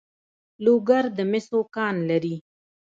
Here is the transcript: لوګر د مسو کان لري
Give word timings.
لوګر 0.63 1.05
د 1.17 1.19
مسو 1.31 1.59
کان 1.75 1.95
لري 2.09 2.35